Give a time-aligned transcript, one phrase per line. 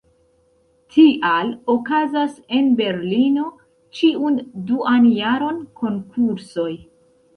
[0.95, 3.45] Tial okazas en Berlino
[3.99, 6.71] ĉiun duan jaron konkursoj.